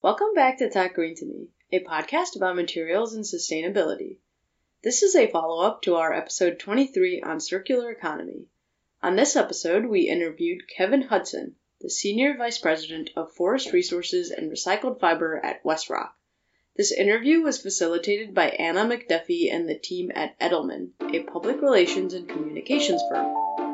[0.00, 4.18] Welcome back to Talk Green to Me, a podcast about materials and sustainability.
[4.84, 8.46] This is a follow up to our episode 23 on circular economy.
[9.02, 14.52] On this episode, we interviewed Kevin Hudson, the Senior Vice President of Forest Resources and
[14.52, 16.10] Recycled Fiber at WestRock.
[16.76, 22.14] This interview was facilitated by Anna McDuffie and the team at Edelman, a public relations
[22.14, 23.67] and communications firm.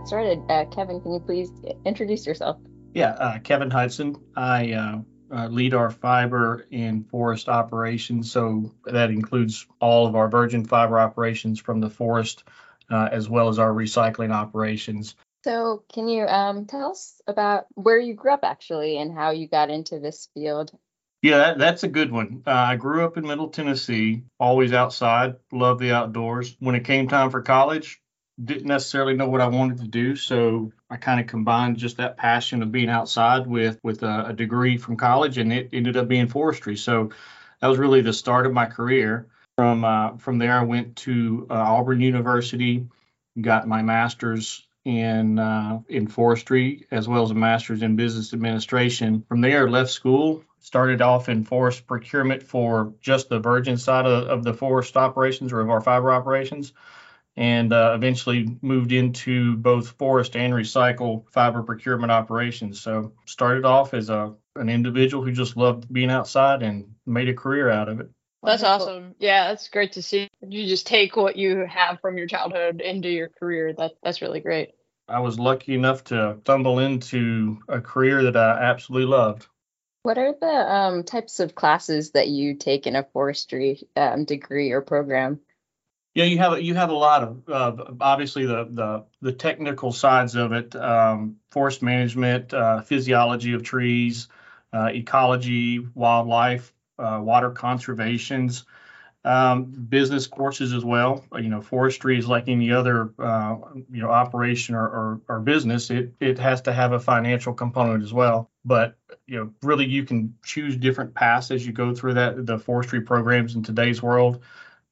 [0.00, 1.50] Get started, uh, Kevin, can you please
[1.84, 2.56] introduce yourself?
[2.94, 4.16] Yeah, uh, Kevin Hudson.
[4.34, 4.98] I uh,
[5.30, 8.32] uh, lead our fiber and forest operations.
[8.32, 12.44] So that includes all of our virgin fiber operations from the forest,
[12.90, 15.14] uh, as well as our recycling operations.
[15.42, 19.48] So, can you um, tell us about where you grew up actually and how you
[19.48, 20.70] got into this field?
[21.22, 22.42] Yeah, that, that's a good one.
[22.46, 26.56] Uh, I grew up in Middle Tennessee, always outside, love the outdoors.
[26.58, 28.02] When it came time for college,
[28.42, 32.16] didn't necessarily know what I wanted to do, so I kind of combined just that
[32.16, 36.08] passion of being outside with with a, a, degree from college, and it ended up
[36.08, 36.76] being forestry.
[36.76, 37.10] So
[37.60, 39.26] that was really the start of my career.
[39.56, 42.86] From uh, from there, I went to uh, Auburn University,
[43.40, 49.24] got my master's in uh, in forestry as well as a master's in business administration.
[49.28, 54.28] From there, left school, started off in forest procurement for just the virgin side of,
[54.28, 56.72] of the forest operations or of our fiber operations
[57.36, 62.80] and uh, eventually moved into both forest and recycle fiber procurement operations.
[62.80, 67.34] So started off as a an individual who just loved being outside and made a
[67.34, 68.10] career out of it.
[68.42, 69.14] That's awesome.
[69.18, 70.28] Yeah, that's great to see.
[70.40, 73.74] You just take what you have from your childhood into your career.
[73.74, 74.70] That that's really great.
[75.08, 79.46] I was lucky enough to stumble into a career that I absolutely loved.
[80.02, 84.70] What are the um, types of classes that you take in a forestry um, degree
[84.70, 85.40] or program?
[86.14, 90.34] Yeah, you have you have a lot of uh, obviously the, the the technical sides
[90.34, 94.28] of it, um, forest management, uh, physiology of trees,
[94.72, 98.64] uh, ecology, wildlife, uh, water conservations,
[99.24, 101.24] um, business courses as well.
[101.36, 103.56] You know, forestry is like any other uh,
[103.90, 105.90] you know operation or, or, or business.
[105.90, 108.50] It it has to have a financial component as well.
[108.64, 112.58] But you know, really, you can choose different paths as you go through that the
[112.58, 114.42] forestry programs in today's world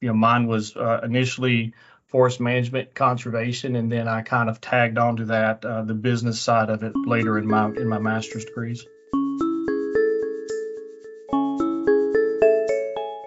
[0.01, 1.73] you know, mine was uh, initially
[2.07, 6.69] forest management conservation, and then I kind of tagged onto that uh, the business side
[6.69, 8.85] of it later in my in my master's degrees.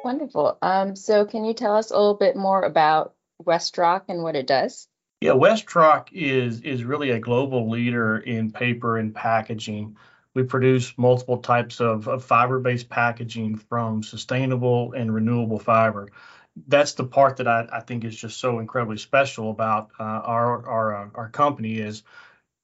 [0.05, 0.59] Wonderful.
[0.61, 4.47] Um, so, can you tell us a little bit more about WestRock and what it
[4.47, 4.89] does?
[5.21, 9.97] Yeah, WestRock is is really a global leader in paper and packaging.
[10.35, 16.09] We produce multiple types of, of fiber-based packaging from sustainable and renewable fiber
[16.67, 20.67] that's the part that I, I think is just so incredibly special about uh, our
[20.67, 22.03] our uh, our company is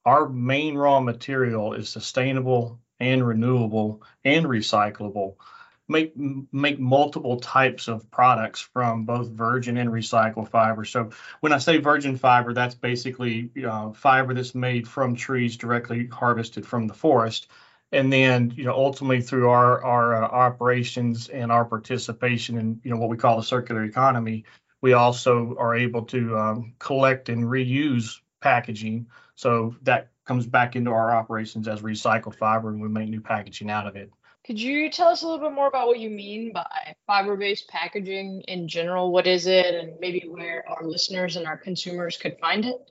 [0.05, 5.35] our main raw material is sustainable and renewable and recyclable.
[5.87, 10.85] Make make multiple types of products from both virgin and recycled fiber.
[10.85, 16.07] So when I say virgin fiber, that's basically uh, fiber that's made from trees directly
[16.07, 17.47] harvested from the forest
[17.91, 22.91] and then you know ultimately through our our uh, operations and our participation in you
[22.91, 24.45] know what we call the circular economy
[24.81, 29.07] we also are able to um, collect and reuse packaging.
[29.35, 33.69] So that comes back into our operations as recycled fiber and we make new packaging
[33.69, 34.11] out of it.
[34.45, 36.65] Could you tell us a little bit more about what you mean by
[37.07, 39.11] fiber-based packaging in general?
[39.11, 42.89] What is it and maybe where our listeners and our consumers could find it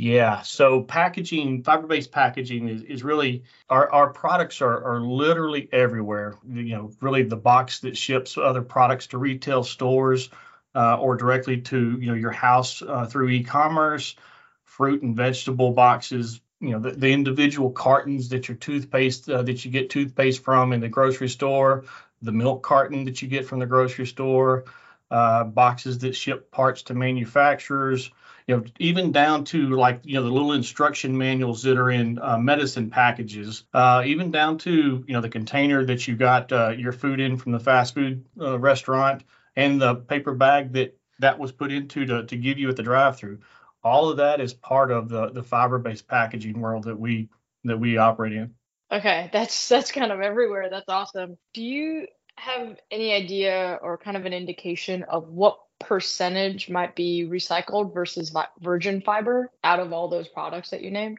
[0.00, 6.38] yeah, so packaging, fiber-based packaging is, is really our, our products are, are literally everywhere.
[6.48, 10.30] You know, really the box that ships other products to retail stores
[10.74, 14.16] uh, or directly to you know your house uh, through e-commerce,
[14.64, 16.40] fruit and vegetable boxes.
[16.60, 20.72] You know, the, the individual cartons that your toothpaste uh, that you get toothpaste from
[20.72, 21.84] in the grocery store,
[22.22, 24.64] the milk carton that you get from the grocery store,
[25.10, 28.10] uh, boxes that ship parts to manufacturers
[28.46, 32.18] you know, even down to like, you know, the little instruction manuals that are in
[32.20, 36.70] uh, medicine packages, uh, even down to, you know, the container that you got uh,
[36.70, 39.22] your food in from the fast food uh, restaurant
[39.56, 42.82] and the paper bag that that was put into to, to give you at the
[42.82, 43.38] drive through.
[43.82, 47.28] All of that is part of the, the fiber based packaging world that we
[47.64, 48.54] that we operate in.
[48.92, 50.68] Okay, that's that's kind of everywhere.
[50.70, 51.38] That's awesome.
[51.54, 52.06] Do you
[52.36, 58.34] have any idea or kind of an indication of what percentage might be recycled versus
[58.60, 61.18] virgin fiber out of all those products that you named?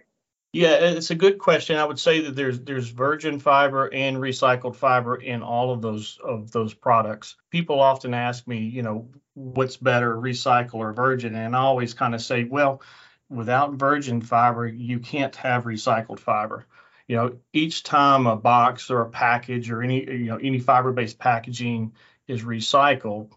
[0.53, 1.77] Yeah, it's a good question.
[1.77, 6.17] I would say that there's there's virgin fiber and recycled fiber in all of those
[6.21, 7.37] of those products.
[7.51, 12.13] People often ask me, you know, what's better, recycle or virgin, and I always kind
[12.13, 12.81] of say, well,
[13.29, 16.65] without virgin fiber, you can't have recycled fiber.
[17.11, 21.19] You know, each time a box or a package or any you know any fiber-based
[21.19, 21.91] packaging
[22.25, 23.31] is recycled,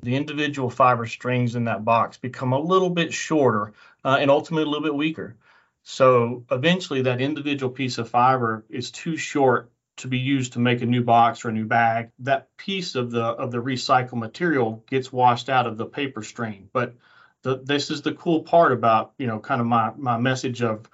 [0.00, 4.62] the individual fiber strings in that box become a little bit shorter uh, and ultimately
[4.62, 5.36] a little bit weaker.
[5.82, 10.80] So eventually, that individual piece of fiber is too short to be used to make
[10.80, 12.12] a new box or a new bag.
[12.20, 16.70] That piece of the of the recycled material gets washed out of the paper stream.
[16.72, 16.94] But
[17.42, 20.88] the, this is the cool part about you know kind of my my message of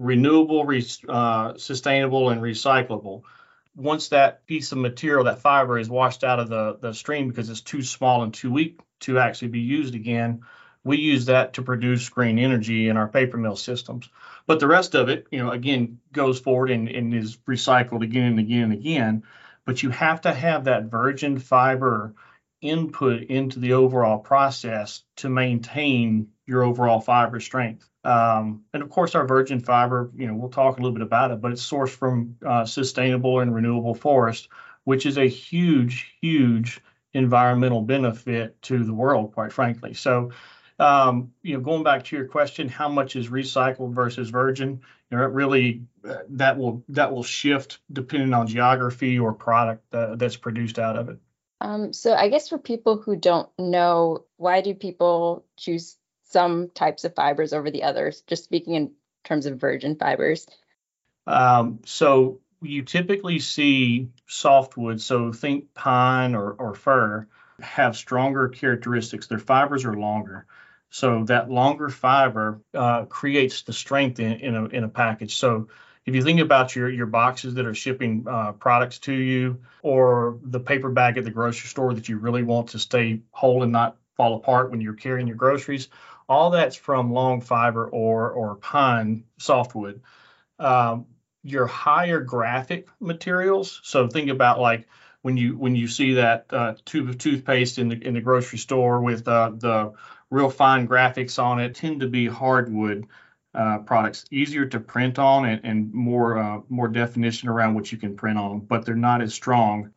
[0.00, 3.22] renewable, re, uh, sustainable, and recyclable.
[3.76, 7.50] Once that piece of material, that fiber, is washed out of the the stream because
[7.50, 10.42] it's too small and too weak to actually be used again,
[10.84, 14.08] we use that to produce green energy in our paper mill systems.
[14.46, 18.32] But the rest of it, you know, again, goes forward and, and is recycled again
[18.32, 19.22] and again and again.
[19.66, 22.14] But you have to have that virgin fiber
[22.60, 27.88] input into the overall process to maintain your overall fiber strength.
[28.04, 31.30] Um, and of course, our virgin fiber, you know, we'll talk a little bit about
[31.30, 34.48] it, but it's sourced from uh, sustainable and renewable forest,
[34.84, 36.80] which is a huge, huge
[37.12, 39.94] environmental benefit to the world, quite frankly.
[39.94, 40.30] So
[40.80, 44.80] um, you know, going back to your question, how much is recycled versus virgin?
[45.10, 45.82] You know, it really
[46.30, 51.10] that will that will shift depending on geography or product uh, that's produced out of
[51.10, 51.18] it.
[51.60, 57.04] Um, so I guess for people who don't know, why do people choose some types
[57.04, 58.22] of fibers over the others?
[58.26, 58.92] Just speaking in
[59.24, 60.46] terms of virgin fibers.
[61.26, 67.26] Um, so you typically see softwood, so think pine or, or fir,
[67.60, 69.26] have stronger characteristics.
[69.26, 70.46] Their fibers are longer.
[70.90, 75.36] So that longer fiber uh, creates the strength in, in, a, in a package.
[75.36, 75.68] So
[76.10, 80.40] if you think about your, your boxes that are shipping uh, products to you or
[80.42, 83.70] the paper bag at the grocery store that you really want to stay whole and
[83.70, 85.88] not fall apart when you're carrying your groceries,
[86.28, 90.00] all that's from long fiber or, or pine softwood.
[90.58, 91.06] Um,
[91.44, 94.88] your higher graphic materials, so think about like
[95.22, 98.58] when you when you see that uh, tube of toothpaste in the in the grocery
[98.58, 99.92] store with uh, the
[100.28, 103.06] real fine graphics on it tend to be hardwood
[103.54, 107.98] uh, products, easier to print on and, and more uh, more definition around what you
[107.98, 109.90] can print on, but they're not as strong.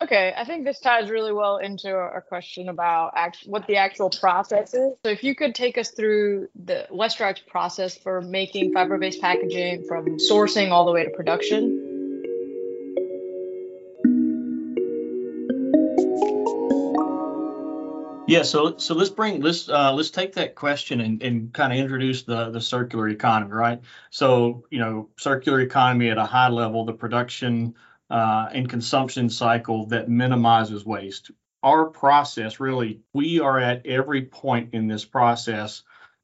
[0.00, 4.10] Okay, I think this ties really well into our question about act- what the actual
[4.10, 4.92] process is.
[5.04, 10.18] So, if you could take us through the WestRock's process for making fiber-based packaging from
[10.18, 11.77] sourcing all the way to production.
[18.28, 21.78] Yeah, so so let's bring let's uh, let's take that question and, and kind of
[21.78, 23.80] introduce the the circular economy, right?
[24.10, 27.74] So you know, circular economy at a high level, the production
[28.10, 31.30] uh, and consumption cycle that minimizes waste.
[31.62, 35.82] Our process really, we are at every point in this process.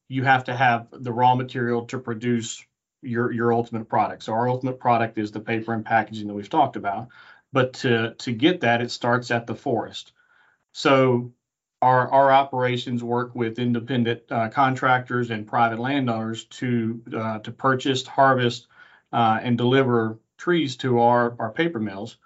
[0.09, 2.63] You have to have the raw material to produce
[3.01, 4.25] your your ultimate product.
[4.25, 7.09] So our ultimate product is the paper and packaging that we've talked about.
[7.51, 10.13] But to to get that, it starts at the forest.
[10.73, 11.33] So
[11.85, 18.07] our, our operations work with independent uh, contractors and private landowners to uh, to purchase,
[18.07, 18.69] harvest,
[19.13, 22.17] uh, and deliver trees to our, our paper mills.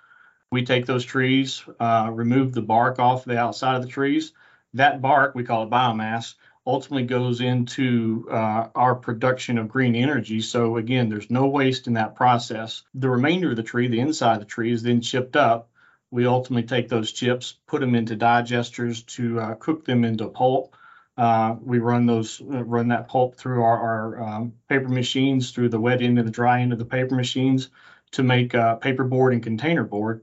[0.52, 4.33] We take those trees, uh, remove the bark off the outside of the trees.
[4.75, 10.40] That bark, we call it biomass, ultimately goes into uh, our production of green energy.
[10.40, 12.85] So again, there's no waste in that process.
[12.94, 15.68] The remainder of the tree, the inside of the tree, is then chipped up
[16.11, 20.75] we ultimately take those chips, put them into digesters to uh, cook them into pulp.
[21.17, 25.69] Uh, we run those, uh, run that pulp through our, our um, paper machines, through
[25.69, 27.71] the wet end and the dry end of the paper machines
[28.12, 30.23] to make uh, paper board and container board.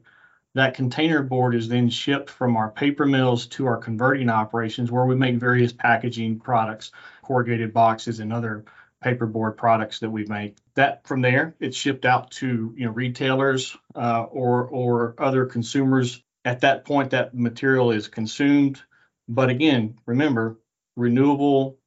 [0.55, 5.05] That container board is then shipped from our paper mills to our converting operations where
[5.05, 8.63] we make various packaging products, corrugated boxes and other
[9.05, 10.57] paperboard products that we make.
[10.73, 16.21] That from there, it's shipped out to you know retailers uh, or or other consumers.
[16.43, 18.81] At that point, that material is consumed.
[19.27, 20.59] But again, remember,
[20.95, 21.77] renewable,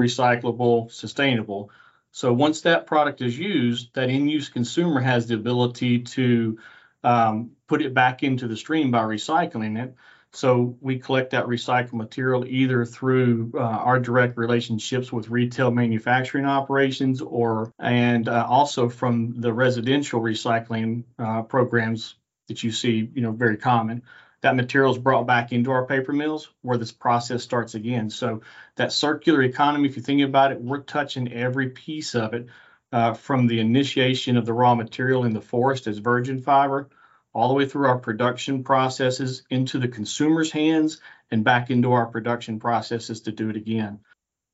[0.00, 1.70] recyclable, sustainable.
[2.12, 6.58] So once that product is used, that end-use consumer has the ability to
[7.04, 9.94] um, put it back into the stream by recycling it.
[10.36, 16.44] So we collect that recycled material either through uh, our direct relationships with retail manufacturing
[16.44, 22.16] operations or and uh, also from the residential recycling uh, programs
[22.48, 24.02] that you see, you know, very common.
[24.42, 28.10] That material is brought back into our paper mills where this process starts again.
[28.10, 28.42] So
[28.76, 32.48] that circular economy, if you think about it, we're touching every piece of it
[32.92, 36.90] uh, from the initiation of the raw material in the forest as virgin fiber
[37.36, 42.06] all the way through our production processes into the consumer's hands and back into our
[42.06, 44.00] production processes to do it again.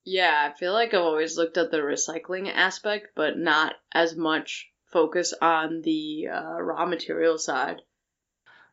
[0.04, 4.68] Yeah, I feel like I've always looked at the recycling aspect, but not as much
[4.86, 7.82] focus on the uh, raw material side.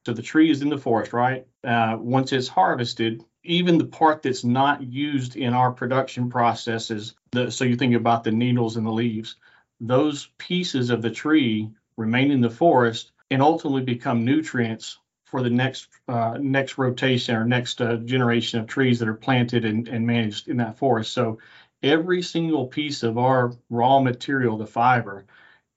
[0.08, 1.46] So the tree is in the forest, right?
[1.64, 7.52] Uh, once it's harvested, even the part that's not used in our production processes, the,
[7.52, 9.36] so you think about the needles and the leaves,
[9.80, 15.50] those pieces of the tree remain in the forest and ultimately become nutrients for the
[15.50, 20.06] next uh, next rotation or next uh, generation of trees that are planted and, and
[20.06, 21.14] managed in that forest.
[21.14, 21.40] So
[21.84, 25.26] every single piece of our raw material, the fiber,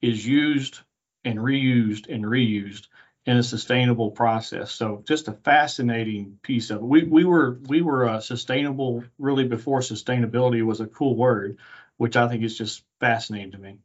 [0.01, 0.79] is used
[1.25, 2.87] and reused and reused
[3.25, 4.71] in a sustainable process.
[4.71, 6.83] So just a fascinating piece of it.
[6.83, 11.57] We we were we were uh, sustainable really before sustainability was a cool word,
[11.97, 13.77] which I think is just fascinating to me.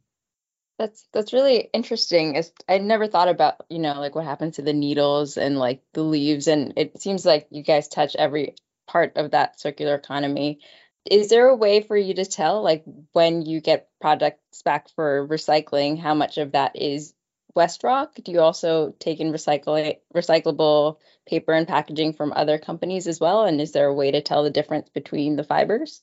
[0.79, 2.35] That's that's really interesting.
[2.35, 5.83] It's, I never thought about, you know, like what happens to the needles and like
[5.93, 8.55] the leaves and it seems like you guys touch every
[8.87, 10.59] part of that circular economy.
[11.05, 15.27] Is there a way for you to tell like when you get products back for
[15.27, 17.13] recycling how much of that is
[17.57, 18.23] WestRock?
[18.23, 23.43] Do you also take in recycle recyclable paper and packaging from other companies as well
[23.45, 26.01] and is there a way to tell the difference between the fibers?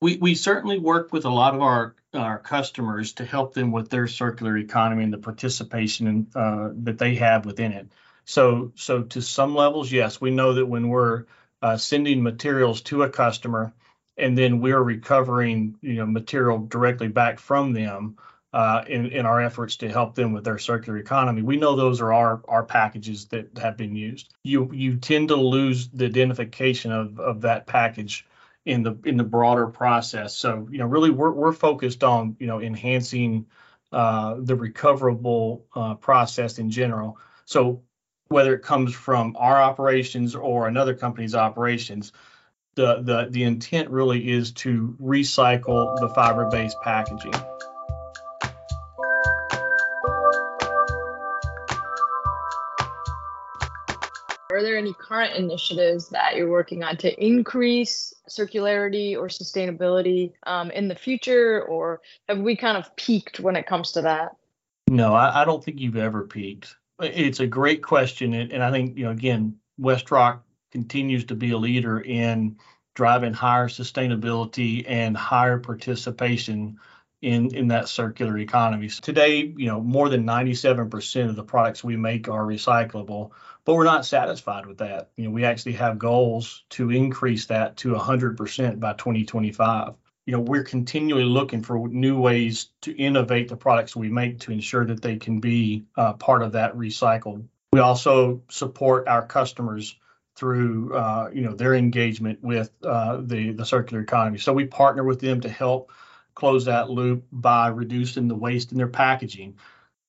[0.00, 3.90] We, we certainly work with a lot of our, our customers to help them with
[3.90, 7.88] their circular economy and the participation in, uh, that they have within it.
[8.24, 11.24] So, so to some levels, yes, we know that when we're
[11.62, 13.72] uh, sending materials to a customer
[14.16, 18.16] and then we're recovering, you know, material directly back from them
[18.52, 22.00] uh, in, in our efforts to help them with their circular economy, we know those
[22.00, 24.34] are our, our packages that have been used.
[24.42, 28.26] You you tend to lose the identification of, of that package
[28.64, 30.36] in the in the broader process.
[30.36, 33.46] So you know, really, we're we're focused on you know enhancing
[33.92, 37.18] uh, the recoverable uh, process in general.
[37.44, 37.82] So
[38.28, 42.12] whether it comes from our operations or another company's operations,
[42.74, 47.34] the the the intent really is to recycle the fiber-based packaging.
[54.50, 60.70] Are there any current initiatives that you're working on to increase circularity or sustainability um,
[60.70, 62.00] in the future, or
[62.30, 64.36] have we kind of peaked when it comes to that?
[64.88, 66.74] No, I, I don't think you've ever peaked.
[66.98, 70.40] It's a great question, and, I think you know again, WestRock
[70.72, 72.56] continues to be a leader in
[72.94, 76.78] driving higher sustainability and higher participation
[77.20, 78.88] in in that circular economy.
[78.88, 83.30] So today, you know, more than 97% of the products we make are recyclable,
[83.64, 85.10] but we're not satisfied with that.
[85.16, 89.94] You know, we actually have goals to increase that to 100% by 2025.
[90.26, 94.52] You know, we're continually looking for new ways to innovate the products we make to
[94.52, 97.46] ensure that they can be uh, part of that recycled.
[97.72, 99.96] We also support our customers
[100.36, 104.38] through uh, you know their engagement with uh, the the circular economy.
[104.38, 105.90] So we partner with them to help
[106.38, 109.58] close that loop by reducing the waste in their packaging.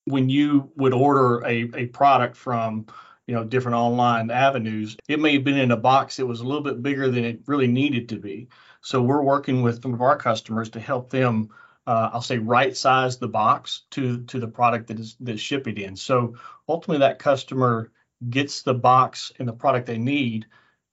[0.05, 2.85] When you would order a, a product from
[3.25, 6.43] you know different online avenues, it may have been in a box that was a
[6.43, 8.47] little bit bigger than it really needed to be.
[8.81, 11.49] So we're working with some of our customers to help them
[11.87, 15.77] uh, I'll say right size the box to to the product that is that's shipping
[15.77, 15.95] in.
[15.95, 16.35] So
[16.67, 17.91] ultimately that customer
[18.29, 20.45] gets the box and the product they need,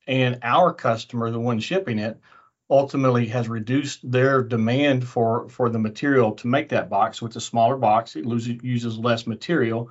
[0.07, 2.19] and our customer, the one shipping it,
[2.69, 7.19] ultimately has reduced their demand for for the material to make that box.
[7.19, 8.17] So it's a smaller box.
[8.17, 9.91] It loses, uses less material,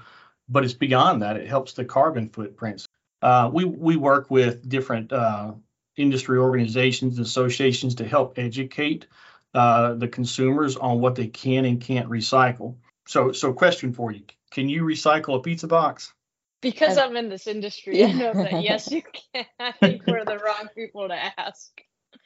[0.50, 1.38] but it's beyond that.
[1.38, 2.88] It helps the carbon footprints.
[3.22, 5.53] Uh, we we work with different uh,
[5.96, 9.08] industry organizations, and associations to help educate
[9.53, 12.75] uh, the consumers on what they can and can't recycle.
[13.08, 16.13] So so question for you: Can you recycle a pizza box?
[16.62, 18.03] Because I'm in this industry.
[18.03, 19.03] I know that yes, you
[19.34, 19.46] can.
[19.60, 21.72] I think we're the wrong people to ask.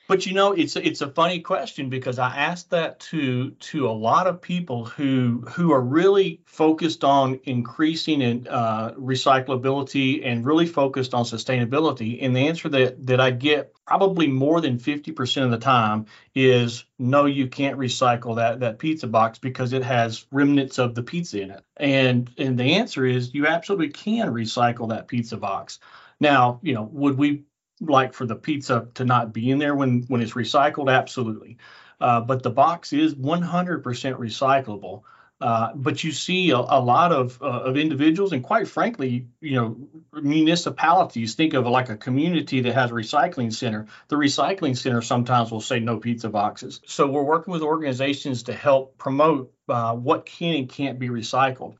[0.09, 3.91] But you know, it's it's a funny question because I asked that to to a
[3.91, 10.65] lot of people who who are really focused on increasing in uh, recyclability and really
[10.65, 12.17] focused on sustainability.
[12.23, 16.85] And the answer that that I get probably more than 50% of the time is
[16.97, 21.39] no, you can't recycle that that pizza box because it has remnants of the pizza
[21.39, 21.63] in it.
[21.77, 25.77] And and the answer is you absolutely can recycle that pizza box.
[26.19, 27.43] Now, you know, would we
[27.81, 31.57] like for the pizza to not be in there when when it's recycled absolutely
[32.01, 35.03] uh, but the box is 100% recyclable
[35.41, 39.55] Uh, but you see a, a lot of, uh, of individuals and quite frankly, you
[39.55, 39.77] know,
[40.21, 43.87] municipalities think of like a community that has a recycling center.
[44.09, 46.81] The recycling center sometimes will say no pizza boxes.
[46.85, 51.75] So we're working with organizations to help promote uh, what can and can't be recycled.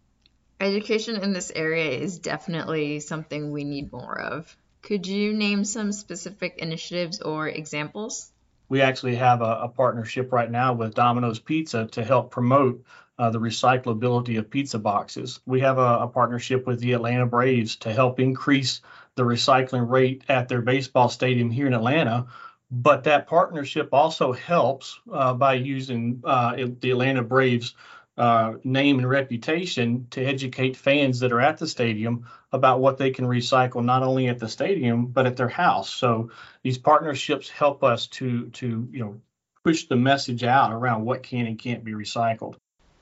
[0.62, 4.56] Education in this area is definitely something we need more of.
[4.90, 8.32] Could you name some specific initiatives or examples?
[8.70, 12.84] We actually have a, a partnership right now with Domino's Pizza to help promote
[13.20, 15.42] uh, the recyclability of pizza boxes.
[15.46, 18.82] We have a, a, partnership with the Atlanta Braves to help increase
[19.14, 22.26] the recycling rate at their baseball stadium here in Atlanta.
[22.72, 27.76] But that partnership also helps uh, by using uh, the Atlanta Braves
[28.18, 33.12] uh, name and reputation to educate fans that are at the stadium about what they
[33.12, 35.90] can recycle not only at the stadium but at their house.
[35.90, 36.32] So
[36.64, 39.22] these partnerships help us to to you know
[39.64, 42.56] push the message out around what can and can't be recycled.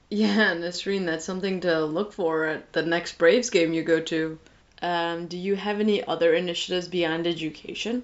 [0.09, 4.39] Yeah, Nasreen, that's something to look for at the next Braves game you go to.
[4.81, 8.03] Um, do you have any other initiatives beyond education?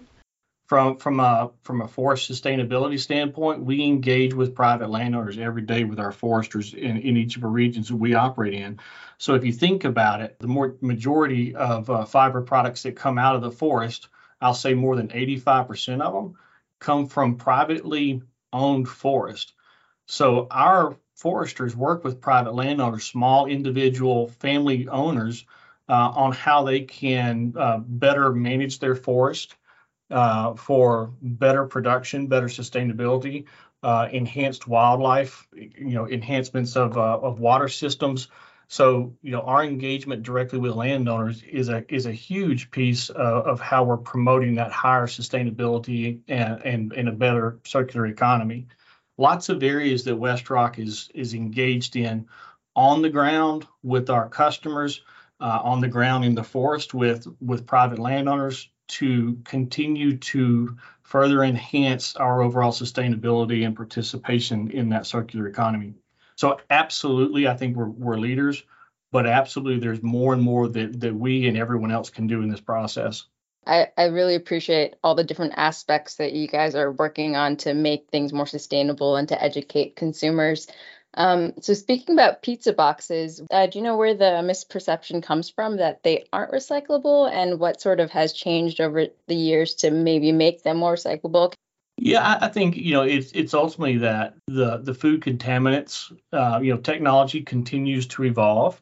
[0.73, 5.83] From from a from a forest sustainability standpoint, we engage with private landowners every day
[5.83, 8.79] with our foresters in, in each of the regions that we operate in.
[9.19, 13.19] So if you think about it, the more majority of uh, fiber products that come
[13.19, 14.07] out of the forest,
[14.41, 16.39] I'll say more than 85% of them
[16.79, 19.53] come from privately owned forest.
[20.07, 25.45] So our foresters work with private landowners, small individual family owners,
[25.87, 29.55] uh, on how they can uh, better manage their forest
[30.13, 33.45] uh, for better production, better sustainability,
[33.81, 38.29] uh, enhanced wildlife, you know, enhancements of uh, of water systems.
[38.69, 43.59] So, you know, our engagement directly with landowners is a is a huge piece of
[43.59, 48.67] how we're promoting that higher sustainability and, and, and a better circular economy
[49.17, 52.27] lots of areas that WestRock is is engaged in
[52.75, 55.01] on the ground with our customers,
[55.39, 61.43] uh, on the ground in the forest with with private landowners to continue to further
[61.43, 65.93] enhance our overall sustainability and participation in that circular economy.
[66.35, 68.63] So absolutely, I think we're, we're leaders,
[69.11, 72.49] but absolutely there's more and more that, that we and everyone else can do in
[72.49, 73.25] this process.
[73.65, 77.73] I, I really appreciate all the different aspects that you guys are working on to
[77.73, 80.67] make things more sustainable and to educate consumers.
[81.15, 85.77] Um, so speaking about pizza boxes, uh, do you know where the misperception comes from
[85.77, 90.31] that they aren't recyclable and what sort of has changed over the years to maybe
[90.31, 91.53] make them more recyclable?
[91.97, 96.73] Yeah, I think you know it's it's ultimately that the the food contaminants, uh, you
[96.73, 98.81] know, technology continues to evolve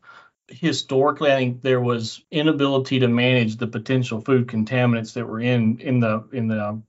[0.52, 5.80] historically, I think there was inability to manage the potential food contaminants that were in
[5.80, 6.82] in the in the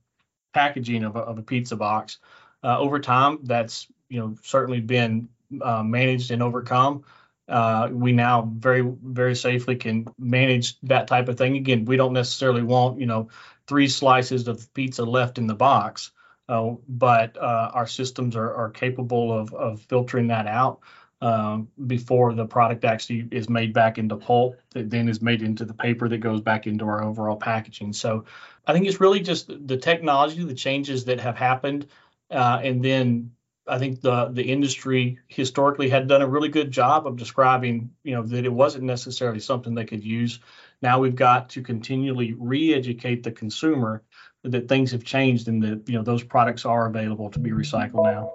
[0.53, 2.19] packaging of a, of a pizza box.
[2.63, 5.29] Uh, over time, that's you know certainly been
[5.61, 7.03] uh, managed and overcome.
[7.47, 11.57] Uh, we now very very safely can manage that type of thing.
[11.57, 13.29] Again, we don't necessarily want you know
[13.67, 16.11] three slices of pizza left in the box,
[16.49, 20.79] uh, but uh, our systems are, are capable of of filtering that out
[21.23, 25.63] um, before the product actually is made back into pulp that then is made into
[25.63, 27.93] the paper that goes back into our overall packaging.
[27.93, 28.25] So
[28.67, 31.87] I think it's really just the technology, the changes that have happened,
[32.29, 33.31] uh, and then
[33.65, 38.13] I think the the industry historically had done a really good job of describing, you
[38.13, 40.39] know, that it wasn't necessarily something they could use.
[40.81, 44.03] Now we've got to continually re-educate the consumer
[44.43, 48.03] that things have changed and that you know those products are available to be recycled
[48.03, 48.29] now.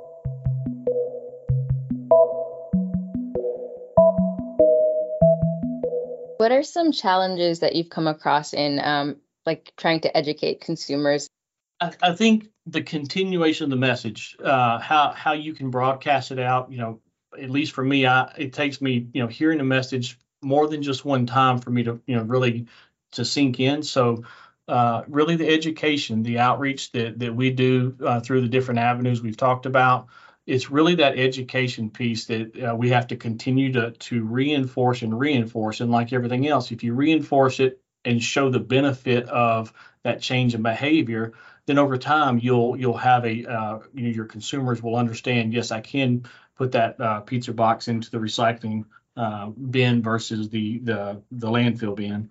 [6.39, 11.29] What are some challenges that you've come across in um, like trying to educate consumers?
[11.81, 16.39] I, I think the continuation of the message, uh, how how you can broadcast it
[16.39, 16.71] out.
[16.71, 17.01] You know,
[17.41, 20.83] at least for me, I it takes me you know hearing a message more than
[20.83, 22.67] just one time for me to you know really
[23.13, 23.83] to sink in.
[23.83, 24.25] So
[24.69, 29.23] uh, really the education, the outreach that that we do uh, through the different avenues
[29.23, 30.09] we've talked about
[30.49, 35.17] it's really that education piece that uh, we have to continue to to reinforce and
[35.17, 35.81] reinforce.
[35.81, 40.55] And like everything else, if you reinforce it and show the benefit of that change
[40.55, 41.35] in behavior,
[41.69, 45.53] then over time you'll you'll have a uh, you know, your consumers will understand.
[45.55, 46.25] Yes, I can
[46.57, 48.85] put that uh, pizza box into the recycling
[49.17, 52.31] uh, bin versus the the the landfill bin.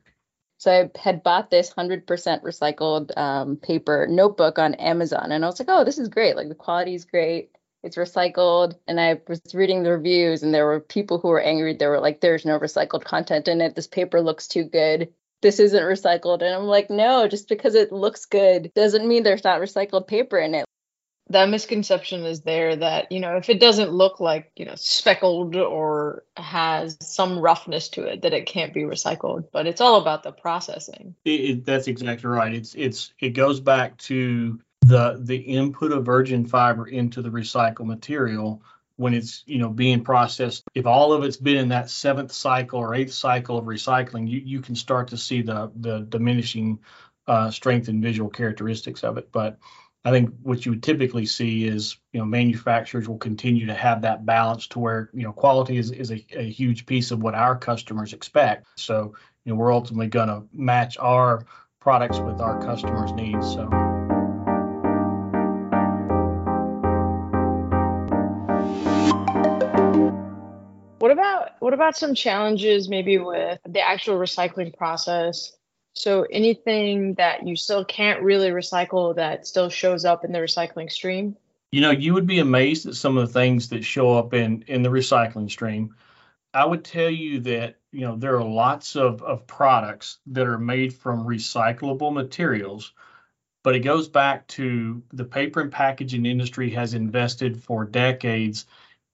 [0.59, 2.05] So I had bought this 100%
[2.41, 6.35] recycled um, paper notebook on Amazon, and I was like, "Oh, this is great!
[6.35, 7.51] Like the quality is great
[7.83, 8.75] it's recycled.
[8.87, 11.73] And I was reading the reviews, and there were people who were angry.
[11.73, 13.75] They were like, there's no recycled content in it.
[13.75, 15.13] This paper looks too good.
[15.41, 16.41] This isn't recycled.
[16.41, 20.37] And I'm like, no, just because it looks good doesn't mean there's not recycled paper
[20.37, 20.65] in it.
[21.29, 25.55] that misconception is there that you know if it doesn't look like you know speckled
[25.55, 30.23] or has some roughness to it that it can't be recycled but it's all about
[30.23, 35.35] the processing it, it, that's exactly right it's it's it goes back to the the
[35.37, 38.61] input of virgin fiber into the recycled material
[38.97, 42.79] when it's you know being processed if all of it's been in that seventh cycle
[42.79, 46.79] or eighth cycle of recycling you you can start to see the the diminishing
[47.27, 49.57] uh, strength and visual characteristics of it but
[50.05, 54.03] I think what you would typically see is, you know, manufacturers will continue to have
[54.03, 57.35] that balance to where, you know, quality is, is a, a huge piece of what
[57.35, 58.67] our customers expect.
[58.77, 61.45] So, you know, we're ultimately going to match our
[61.81, 63.53] products with our customers' needs.
[63.53, 63.96] So.
[71.77, 75.57] About some challenges maybe with the actual recycling process
[75.97, 80.91] so anything that you still can't really recycle that still shows up in the recycling
[80.91, 81.35] stream?
[81.71, 84.63] You know, you would be amazed at some of the things that show up in
[84.67, 85.95] in the recycling stream.
[86.53, 90.57] I would tell you that, you know, there are lots of, of products that are
[90.57, 92.93] made from recyclable materials,
[93.63, 98.65] but it goes back to the paper and packaging industry has invested for decades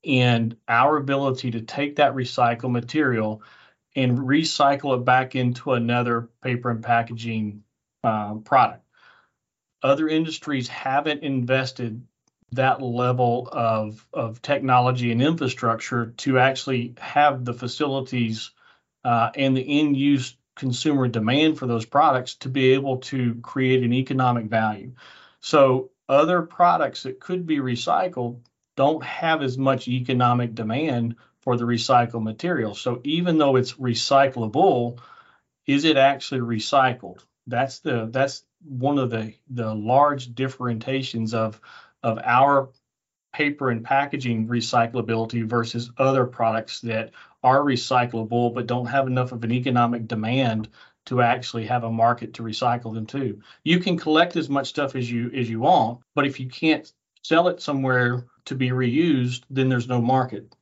[0.03, 3.41] in our ability to take that recycled material
[3.95, 7.63] and recycle it back into another paper and packaging
[8.03, 8.83] uh, product.
[9.81, 12.05] Other industries haven't invested
[12.51, 18.51] that level of, of technology and infrastructure to actually have the facilities
[19.03, 23.83] uh, and the end use consumer demand for those products to be able to create
[23.83, 24.93] an economic value.
[25.39, 28.41] So, other products that could be recycled
[28.75, 32.73] don't have as much economic demand for the recycled material.
[32.73, 34.99] So even though it's recyclable,
[35.67, 37.19] is it actually recycled?
[37.47, 41.59] That's the that's one of the the large differentiations of
[42.01, 42.69] of our
[43.33, 47.11] paper and packaging recyclability versus other products that
[47.43, 50.69] are recyclable but don't have enough of an economic demand
[51.05, 53.41] to actually have a market to recycle them to.
[53.63, 56.91] You can collect as much stuff as you as you want, but if you can't
[57.23, 60.55] sell it somewhere to be reused, then there's no market.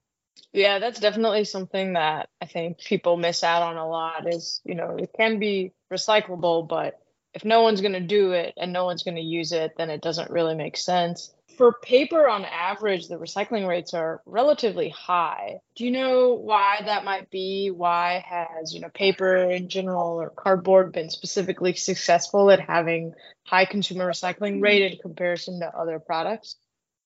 [0.53, 4.75] Yeah, that's definitely something that I think people miss out on a lot is, you
[4.75, 6.99] know, it can be recyclable, but
[7.33, 9.89] if no one's going to do it and no one's going to use it, then
[9.89, 11.33] it doesn't really make sense.
[11.57, 15.59] For paper, on average, the recycling rates are relatively high.
[15.75, 17.69] Do you know why that might be?
[17.69, 23.13] Why has, you know, paper in general or cardboard been specifically successful at having
[23.43, 26.55] high consumer recycling rate in comparison to other products?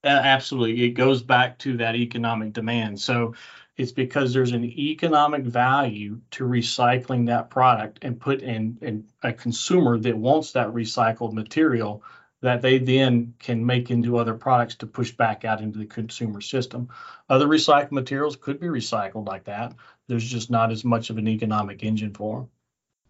[0.06, 0.84] Uh, absolutely.
[0.86, 3.02] It goes back to that economic demand.
[3.02, 3.34] So
[3.76, 9.34] it's because there's an economic value to recycling that product and put in, in a
[9.34, 12.04] consumer that wants that recycled material
[12.42, 16.40] that they then can make into other products to push back out into the consumer
[16.40, 16.90] system.
[17.28, 19.74] Other recycled materials could be recycled like that.
[20.08, 22.50] There's just not as much of an economic engine for them.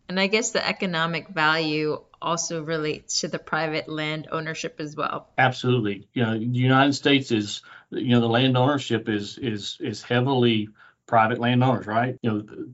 [0.08, 5.30] And I guess the economic value also relates to the private land ownership as well.
[5.38, 6.08] Absolutely.
[6.14, 7.62] You know, the United States is,
[7.92, 10.70] you know, the land ownership is is is heavily
[11.06, 12.18] private landowners, right?
[12.22, 12.66] You know,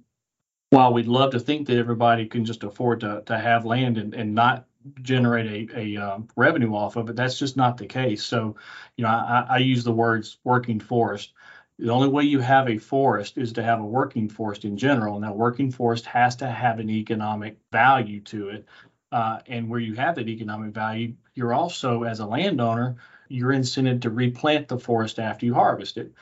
[0.69, 4.13] while we'd love to think that everybody can just afford to to have land and,
[4.13, 4.65] and not
[5.01, 8.23] generate a, a uh, revenue off of it, that's just not the case.
[8.23, 8.55] So,
[8.95, 11.33] you know, I, I use the words working forest.
[11.77, 15.19] The only way you have a forest is to have a working forest in general.
[15.19, 18.65] That working forest has to have an economic value to it.
[19.12, 22.95] Uh, and where you have that economic value, you're also, as a landowner,
[23.28, 26.13] you're incented to replant the forest after you harvest it.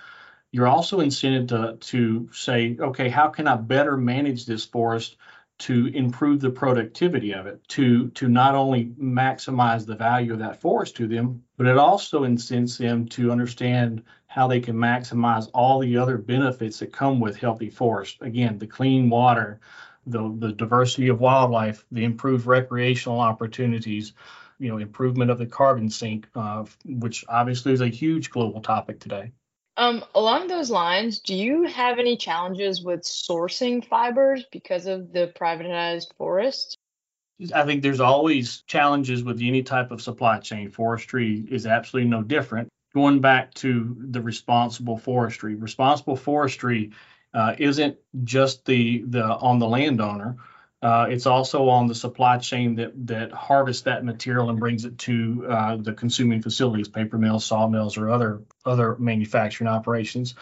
[0.52, 5.18] You're also incented to, to say, okay, how can I better manage this forest
[5.60, 10.62] to improve the productivity of it, to, to not only maximize the value of that
[10.62, 15.80] forest to them, but it also incents them to understand how they can maximize all
[15.80, 18.18] the other benefits that come with healthy forest.
[18.22, 19.60] Again, the clean water,
[20.10, 24.14] the, the diversity of wildlife, the improved recreational opportunities,
[24.60, 29.00] you know, improvement of the carbon sink, uh, which obviously is a huge global topic
[29.00, 29.32] today.
[29.78, 35.32] Um, along those lines, do you have any challenges with sourcing fibers because of the
[35.40, 36.78] privatized forest?
[37.56, 40.70] I think there's always challenges with any type of supply chain.
[40.70, 42.68] Forestry is absolutely no different.
[42.94, 46.92] Going back to the responsible forestry, responsible forestry
[47.34, 50.38] uh, isn't just the the on the landowner.
[50.82, 54.98] Uh, it's also on the supply chain that that harvests that material and brings it
[54.98, 60.36] to uh, the consuming facilities, paper mills, sawmills, or other other manufacturing operations.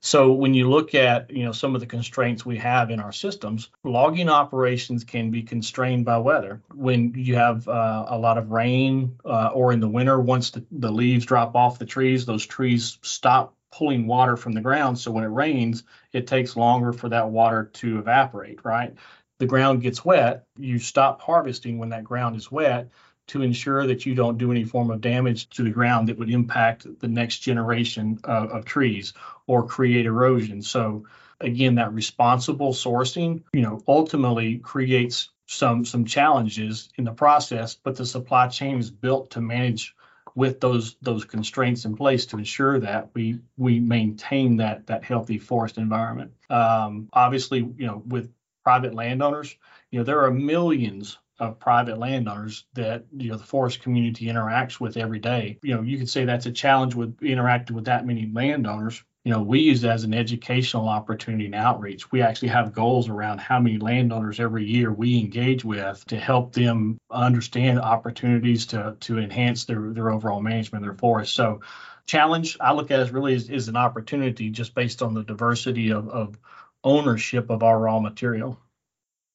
[0.00, 3.12] So when you look at you know some of the constraints we have in our
[3.12, 6.60] systems, logging operations can be constrained by weather.
[6.74, 10.62] When you have uh, a lot of rain, uh, or in the winter, once the,
[10.72, 14.98] the leaves drop off the trees, those trees stop pulling water from the ground.
[14.98, 15.82] So when it rains,
[16.12, 18.64] it takes longer for that water to evaporate.
[18.64, 18.94] Right,
[19.38, 20.44] the ground gets wet.
[20.56, 22.90] You stop harvesting when that ground is wet
[23.26, 26.30] to ensure that you don't do any form of damage to the ground that would
[26.30, 29.14] impact the next generation of, of trees
[29.46, 30.60] or create erosion.
[30.60, 31.06] So
[31.40, 37.96] again, that responsible sourcing, you know, ultimately creates some some challenges in the process, but
[37.96, 39.94] the supply chain is built to manage
[40.34, 45.38] with those those constraints in place to ensure that we we maintain that that healthy
[45.38, 46.32] forest environment.
[46.50, 48.32] Um, obviously, you know, with
[48.64, 49.54] private landowners,
[49.90, 54.80] you know, there are millions of private landowners that you know the forest community interacts
[54.80, 55.58] with every day.
[55.62, 59.02] You know, you could say that's a challenge with interacting with that many landowners.
[59.24, 62.12] You know, we use it as an educational opportunity and outreach.
[62.12, 66.52] We actually have goals around how many landowners every year we engage with to help
[66.52, 71.34] them understand opportunities to to enhance their their overall management of their forest.
[71.34, 71.60] So
[72.04, 75.90] challenge I look at as really is, is an opportunity just based on the diversity
[75.90, 76.38] of, of
[76.82, 78.60] ownership of our raw material.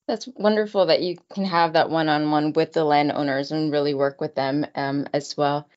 [0.08, 4.36] That's wonderful that you can have that one-on-one with the landowners and really work with
[4.36, 5.67] them um, as well.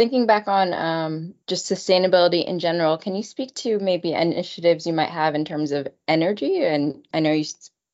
[0.00, 4.94] Thinking back on um, just sustainability in general, can you speak to maybe initiatives you
[4.94, 6.64] might have in terms of energy?
[6.64, 7.44] And I know you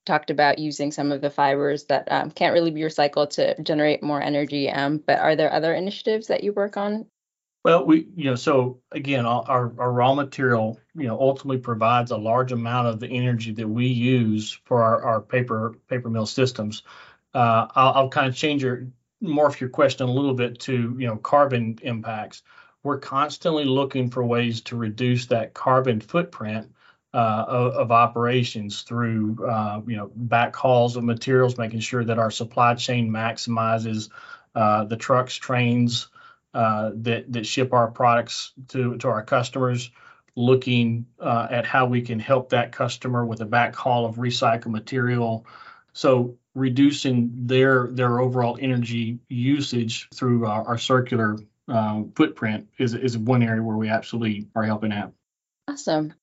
[0.04, 4.04] talked about using some of the fibers that um, can't really be recycled to generate
[4.04, 7.06] more energy, um, but are there other initiatives that you work on
[7.64, 12.16] well, we, you know, so again, our, our raw material, you know, ultimately provides a
[12.16, 16.84] large amount of the energy that we use for our, our paper paper mill systems.
[17.34, 18.86] Uh, I'll, I'll kind of change your
[19.22, 22.42] morph your question a little bit to you know carbon impacts.
[22.82, 26.70] We're constantly looking for ways to reduce that carbon footprint
[27.12, 32.30] uh, of, of, operations through uh, you know backhauls of materials, making sure that our
[32.30, 34.10] supply chain maximizes
[34.54, 36.08] uh, the trucks, trains,
[36.54, 39.90] uh, that that ship our products to to our customers,
[40.34, 45.46] looking uh, at how we can help that customer with a backhaul of recycled material.
[45.94, 51.36] So reducing their their overall energy usage through our, our circular
[51.68, 55.12] um, footprint is is one area where we absolutely are helping out.
[55.68, 56.14] Awesome.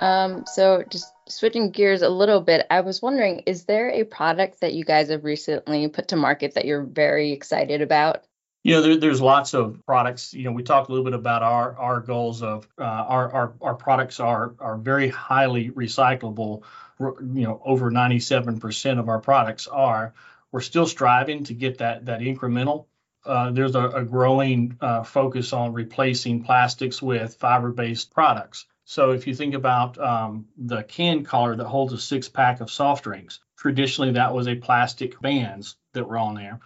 [0.00, 4.62] Um, so just switching gears a little bit, I was wondering, is there a product
[4.62, 8.24] that you guys have recently put to market that you're very excited about?
[8.62, 10.32] You know, there, there's lots of products.
[10.34, 13.52] You know, we talked a little bit about our our goals of uh, our, our
[13.60, 16.62] our products are are very highly recyclable.
[17.00, 20.14] You know, over 97% of our products are.
[20.52, 22.86] We're still striving to get that that incremental.
[23.24, 28.66] Uh, there's a, a growing uh, focus on replacing plastics with fiber-based products.
[28.84, 32.70] So if you think about um, the can collar that holds a six pack of
[32.70, 36.60] soft drinks, traditionally that was a plastic bands that were on there.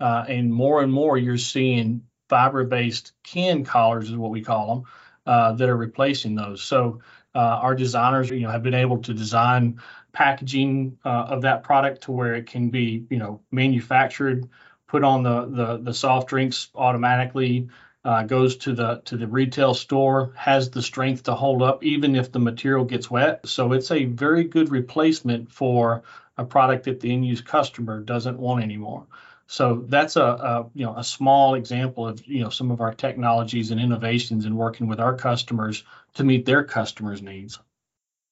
[0.00, 4.74] Uh, and more and more you're seeing fiber based can collars, is what we call
[4.74, 4.84] them,
[5.26, 6.62] uh, that are replacing those.
[6.62, 7.00] So
[7.34, 9.80] uh, our designers you know, have been able to design
[10.12, 14.48] packaging uh, of that product to where it can be you know manufactured,
[14.88, 17.68] put on the, the, the soft drinks automatically
[18.04, 22.16] uh, goes to the to the retail store, has the strength to hold up even
[22.16, 23.46] if the material gets wet.
[23.46, 26.02] So it's a very good replacement for
[26.38, 29.06] a product that the end use customer doesn't want anymore.
[29.50, 32.94] So that's a, a, you know a small example of you know some of our
[32.94, 35.82] technologies and innovations in working with our customers
[36.14, 37.58] to meet their customers' needs.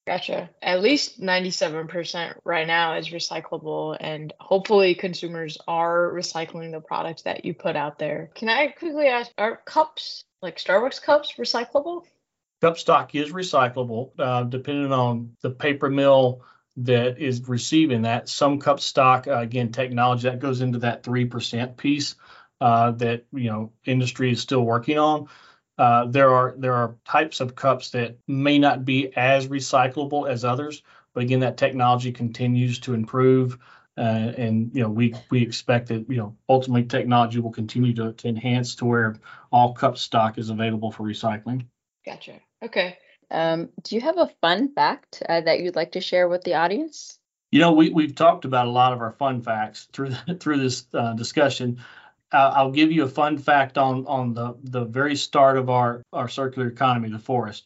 [0.07, 0.49] Gotcha.
[0.61, 7.43] At least 97% right now is recyclable, and hopefully, consumers are recycling the products that
[7.43, 8.31] you put out there.
[8.33, 12.05] Can I quickly ask are cups, like Starbucks cups, recyclable?
[12.61, 16.43] Cup stock is recyclable, uh, depending on the paper mill
[16.77, 18.29] that is receiving that.
[18.29, 22.15] Some cup stock, uh, again, technology that goes into that 3% piece
[22.61, 25.27] uh, that you know industry is still working on.
[25.77, 30.43] Uh, there are there are types of cups that may not be as recyclable as
[30.43, 33.57] others, but again, that technology continues to improve,
[33.97, 38.13] uh, and you know we we expect that you know ultimately technology will continue to,
[38.13, 39.15] to enhance to where
[39.51, 41.65] all cup stock is available for recycling.
[42.05, 42.39] Gotcha.
[42.61, 42.97] Okay.
[43.31, 46.55] Um, do you have a fun fact uh, that you'd like to share with the
[46.55, 47.17] audience?
[47.51, 50.85] You know, we we've talked about a lot of our fun facts through through this
[50.93, 51.79] uh, discussion
[52.31, 56.03] uh, I'll give you a fun fact on on the the very start of our
[56.13, 57.65] our circular economy, the forest.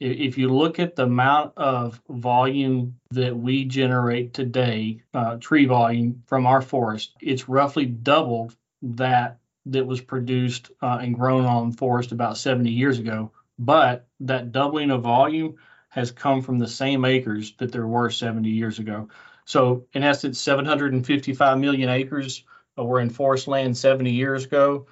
[0.00, 6.24] If you look at the amount of volume that we generate today, uh, tree volume
[6.26, 12.10] from our forest, it's roughly doubled that that was produced uh, and grown on forest
[12.10, 13.30] about 70 years ago,
[13.64, 15.56] but that doubling of volume
[15.88, 19.08] has come from the same acres that there were 70 years ago.
[19.44, 22.44] So, in essence, 755 million acres
[22.76, 24.86] were in forest land 70 years ago,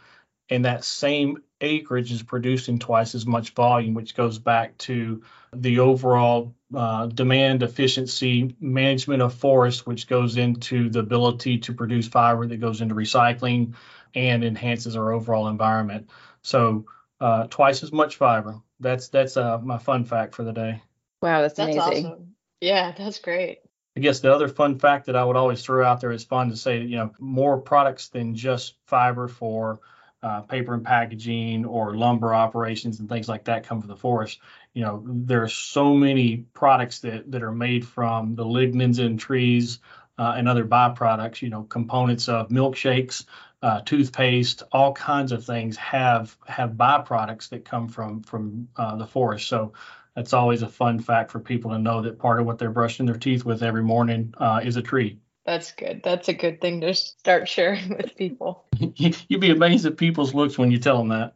[0.49, 5.81] and that same acreage is producing twice as much volume, which goes back to the
[5.81, 12.47] overall uh, demand efficiency management of forests, which goes into the ability to produce fiber
[12.47, 13.75] that goes into recycling
[14.15, 16.09] and enhances our overall environment.
[16.43, 16.87] So
[17.21, 18.61] uh, twice as much fiber.
[18.81, 20.83] That's that's uh, my fun fact for the day.
[21.23, 22.07] Wow, that's, That's amazing.
[22.07, 22.35] awesome.
[22.61, 23.61] Yeah, that's great.
[23.97, 26.49] I guess the other fun fact that I would always throw out there is fun
[26.51, 29.81] to say, you know, more products than just fiber for
[30.23, 34.39] uh, paper and packaging or lumber operations and things like that come from the forest.
[34.75, 39.17] You know, there are so many products that, that are made from the lignins in
[39.17, 39.81] trees
[40.19, 43.25] uh, and other byproducts, you know, components of milkshakes,
[43.63, 49.07] uh, toothpaste, all kinds of things have have byproducts that come from from uh, the
[49.07, 49.49] forest.
[49.49, 49.73] So
[50.15, 53.07] that's always a fun fact for people to know that part of what they're brushing
[53.07, 55.19] their teeth with every morning uh, is a tree.
[55.45, 56.03] That's good.
[56.03, 58.65] That's a good thing to start sharing with people.
[58.79, 61.35] You'd be amazed at people's looks when you tell them that.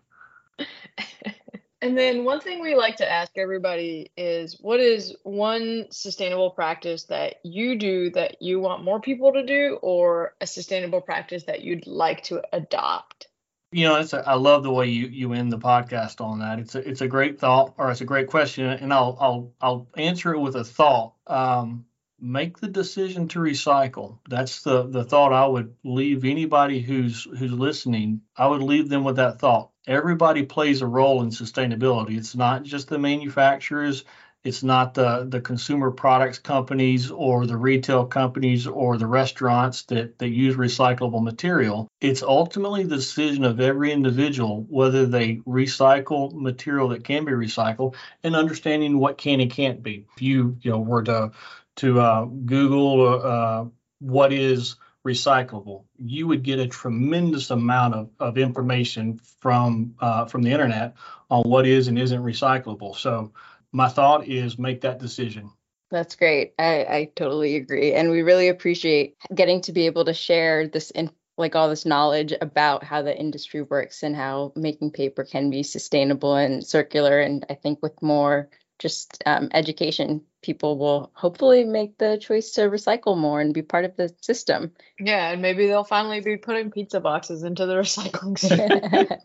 [1.84, 7.04] And then one thing we like to ask everybody is what is one sustainable practice
[7.04, 11.60] that you do that you want more people to do or a sustainable practice that
[11.60, 13.28] you'd like to adopt?
[13.70, 16.58] You know, a, I love the way you you end the podcast on that.
[16.58, 19.86] It's a it's a great thought or it's a great question, and I'll I'll I'll
[19.98, 21.12] answer it with a thought.
[21.26, 21.84] Um,
[22.18, 24.20] make the decision to recycle.
[24.26, 28.22] That's the the thought I would leave anybody who's who's listening.
[28.38, 29.70] I would leave them with that thought.
[29.86, 32.16] Everybody plays a role in sustainability.
[32.16, 34.04] It's not just the manufacturers,
[34.44, 40.18] it's not the the consumer products companies or the retail companies or the restaurants that
[40.18, 41.88] that use recyclable material.
[42.00, 47.94] It's ultimately the decision of every individual whether they recycle material that can be recycled
[48.22, 50.06] and understanding what can and can't be.
[50.14, 51.32] If you you know were to
[51.76, 53.64] to uh, Google uh,
[54.00, 60.42] what is recyclable, you would get a tremendous amount of, of information from uh, from
[60.42, 60.94] the internet
[61.30, 62.96] on what is and isn't recyclable.
[62.96, 63.32] So
[63.72, 65.50] my thought is make that decision.
[65.90, 66.54] That's great.
[66.58, 67.92] I, I totally agree.
[67.92, 71.84] And we really appreciate getting to be able to share this in like all this
[71.84, 77.20] knowledge about how the industry works and how making paper can be sustainable and circular.
[77.20, 82.62] And I think with more just um, education, people will hopefully make the choice to
[82.62, 84.72] recycle more and be part of the system.
[84.98, 89.18] Yeah, and maybe they'll finally be putting pizza boxes into the recycling center.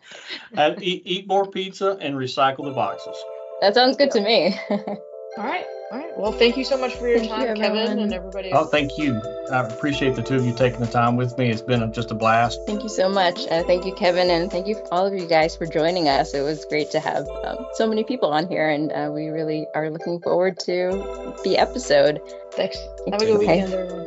[0.54, 3.18] And eat, eat more pizza and recycle the boxes.
[3.62, 4.60] that sounds good to me.
[5.38, 5.65] all right.
[5.92, 6.15] All right.
[6.18, 8.98] Well, thank you so much for your Thank you, time, Kevin, and everybody Oh, thank
[9.00, 9.20] you.
[9.52, 11.50] I appreciate the two of you taking the time with me.
[11.50, 12.60] It's been just a blast.
[12.68, 13.48] thank you so much.
[13.48, 16.36] Uh, thank you, Kevin, and thank you all of you guys for joining us.
[16.36, 19.65] It was great to have um, so many people on here, and uh, we really
[19.74, 22.22] are looking forward to the episode.
[22.52, 22.78] Thanks.
[23.12, 23.63] Have a good Okay.
[23.63, 24.06] weekend, everyone.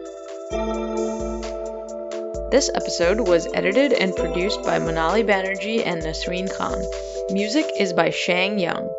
[2.51, 6.81] This episode was edited and produced by Manali Banerjee and Nasreen Khan.
[7.31, 8.92] Music is by Shang Young.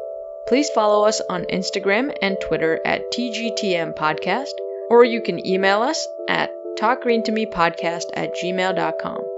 [0.46, 4.54] Please follow us on Instagram and Twitter at TGTM Podcast,
[4.90, 9.33] or you can email us at talkgreentomepodcast at gmail.com.